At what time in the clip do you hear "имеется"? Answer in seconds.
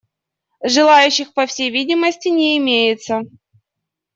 2.57-3.21